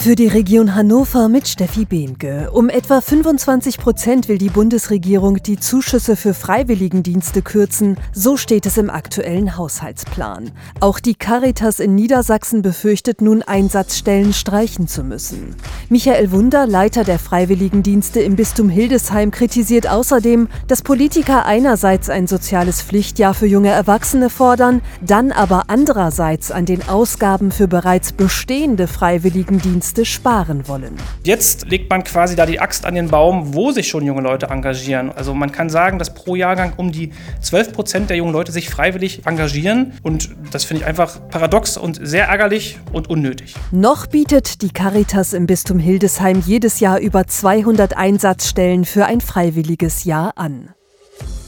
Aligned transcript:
Für 0.00 0.14
die 0.14 0.28
Region 0.28 0.76
Hannover 0.76 1.28
mit 1.28 1.48
Steffi 1.48 1.84
Behnke. 1.84 2.52
Um 2.52 2.68
etwa 2.68 3.00
25 3.00 3.78
Prozent 3.78 4.28
will 4.28 4.38
die 4.38 4.48
Bundesregierung 4.48 5.42
die 5.42 5.58
Zuschüsse 5.58 6.14
für 6.14 6.34
Freiwilligendienste 6.34 7.42
kürzen. 7.42 7.96
So 8.12 8.36
steht 8.36 8.64
es 8.64 8.78
im 8.78 8.90
aktuellen 8.90 9.56
Haushaltsplan. 9.56 10.52
Auch 10.78 11.00
die 11.00 11.16
Caritas 11.16 11.80
in 11.80 11.96
Niedersachsen 11.96 12.62
befürchtet 12.62 13.20
nun 13.20 13.42
Einsatzstellen 13.42 14.32
streichen 14.32 14.86
zu 14.86 15.02
müssen. 15.02 15.56
Michael 15.88 16.30
Wunder, 16.30 16.68
Leiter 16.68 17.02
der 17.02 17.18
Freiwilligendienste 17.18 18.20
im 18.20 18.36
Bistum 18.36 18.68
Hildesheim, 18.68 19.32
kritisiert 19.32 19.90
außerdem, 19.90 20.46
dass 20.68 20.82
Politiker 20.82 21.44
einerseits 21.44 22.08
ein 22.08 22.28
soziales 22.28 22.82
Pflichtjahr 22.82 23.34
für 23.34 23.46
junge 23.46 23.70
Erwachsene 23.70 24.30
fordern, 24.30 24.80
dann 25.04 25.32
aber 25.32 25.64
andererseits 25.66 26.52
an 26.52 26.66
den 26.66 26.88
Ausgaben 26.88 27.50
für 27.50 27.66
bereits 27.66 28.12
bestehende 28.12 28.86
Freiwilligendienste 28.86 29.87
Dienste 29.88 30.04
sparen 30.04 30.68
wollen. 30.68 30.96
Jetzt 31.24 31.66
legt 31.70 31.88
man 31.88 32.04
quasi 32.04 32.36
da 32.36 32.44
die 32.44 32.60
Axt 32.60 32.84
an 32.84 32.94
den 32.94 33.08
Baum, 33.08 33.54
wo 33.54 33.72
sich 33.72 33.88
schon 33.88 34.04
junge 34.04 34.20
Leute 34.20 34.48
engagieren. 34.48 35.10
Also 35.10 35.32
man 35.32 35.50
kann 35.50 35.70
sagen, 35.70 35.98
dass 35.98 36.12
pro 36.12 36.36
Jahrgang 36.36 36.74
um 36.76 36.92
die 36.92 37.10
12 37.40 37.72
Prozent 37.72 38.10
der 38.10 38.18
jungen 38.18 38.34
Leute 38.34 38.52
sich 38.52 38.68
freiwillig 38.68 39.22
engagieren. 39.24 39.94
Und 40.02 40.28
das 40.52 40.64
finde 40.64 40.82
ich 40.82 40.86
einfach 40.86 41.26
paradox 41.30 41.78
und 41.78 42.06
sehr 42.06 42.26
ärgerlich 42.26 42.78
und 42.92 43.08
unnötig. 43.08 43.54
Noch 43.70 44.06
bietet 44.06 44.60
die 44.60 44.72
Caritas 44.74 45.32
im 45.32 45.46
Bistum 45.46 45.78
Hildesheim 45.78 46.42
jedes 46.44 46.80
Jahr 46.80 46.98
über 46.98 47.26
200 47.26 47.96
Einsatzstellen 47.96 48.84
für 48.84 49.06
ein 49.06 49.22
freiwilliges 49.22 50.04
Jahr 50.04 50.32
an. 50.36 50.74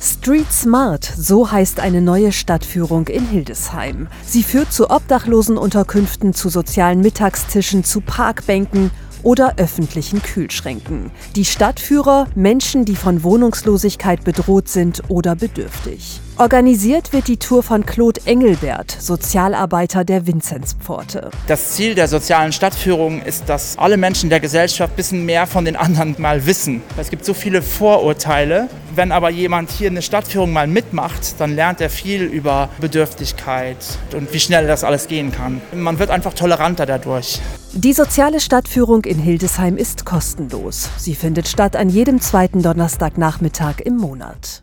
Street 0.00 0.52
Smart, 0.52 1.04
so 1.16 1.50
heißt 1.50 1.80
eine 1.80 2.00
neue 2.00 2.30
Stadtführung 2.30 3.08
in 3.08 3.26
Hildesheim. 3.26 4.08
Sie 4.26 4.42
führt 4.42 4.72
zu 4.72 4.90
Obdachlosenunterkünften, 4.90 6.34
zu 6.34 6.48
sozialen 6.48 7.00
Mittagstischen, 7.00 7.82
zu 7.82 8.00
Parkbänken 8.00 8.90
oder 9.22 9.54
öffentlichen 9.56 10.22
Kühlschränken. 10.22 11.10
Die 11.34 11.44
Stadtführer 11.44 12.26
Menschen, 12.34 12.84
die 12.84 12.96
von 12.96 13.22
Wohnungslosigkeit 13.22 14.22
bedroht 14.22 14.68
sind 14.68 15.02
oder 15.08 15.34
bedürftig. 15.34 16.20
Organisiert 16.38 17.14
wird 17.14 17.28
die 17.28 17.38
Tour 17.38 17.62
von 17.62 17.86
Claude 17.86 18.20
Engelbert, 18.26 18.90
Sozialarbeiter 18.90 20.04
der 20.04 20.26
Vinzenzpforte. 20.26 21.30
Das 21.46 21.72
Ziel 21.72 21.94
der 21.94 22.08
sozialen 22.08 22.52
Stadtführung 22.52 23.22
ist, 23.22 23.48
dass 23.48 23.78
alle 23.78 23.96
Menschen 23.96 24.28
der 24.28 24.38
Gesellschaft 24.38 24.92
ein 24.92 24.96
bisschen 24.96 25.24
mehr 25.24 25.46
von 25.46 25.64
den 25.64 25.76
anderen 25.76 26.14
mal 26.18 26.44
wissen. 26.44 26.82
Es 26.98 27.08
gibt 27.08 27.24
so 27.24 27.32
viele 27.32 27.62
Vorurteile. 27.62 28.68
Wenn 28.94 29.12
aber 29.12 29.30
jemand 29.30 29.70
hier 29.70 29.88
eine 29.88 30.02
Stadtführung 30.02 30.52
mal 30.52 30.66
mitmacht, 30.66 31.40
dann 31.40 31.54
lernt 31.54 31.80
er 31.80 31.88
viel 31.88 32.24
über 32.24 32.68
Bedürftigkeit 32.82 33.78
und 34.14 34.30
wie 34.34 34.40
schnell 34.40 34.66
das 34.66 34.84
alles 34.84 35.08
gehen 35.08 35.32
kann. 35.32 35.62
Man 35.72 35.98
wird 35.98 36.10
einfach 36.10 36.34
toleranter 36.34 36.84
dadurch. 36.84 37.40
Die 37.72 37.94
soziale 37.94 38.40
Stadtführung 38.40 39.04
in 39.04 39.18
Hildesheim 39.18 39.78
ist 39.78 40.04
kostenlos. 40.04 40.90
Sie 40.98 41.14
findet 41.14 41.48
statt 41.48 41.76
an 41.76 41.88
jedem 41.88 42.20
zweiten 42.20 42.62
Donnerstagnachmittag 42.62 43.80
im 43.80 43.96
Monat. 43.96 44.62